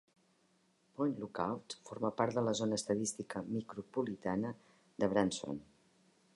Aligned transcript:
Point 0.95 1.19
Lookout 1.23 1.75
forma 1.89 2.11
part 2.23 2.39
de 2.39 2.43
la 2.47 2.55
zona 2.61 2.79
estadística 2.81 3.45
micropolitana 3.53 4.55
de 5.05 5.11
Branson. 5.15 5.65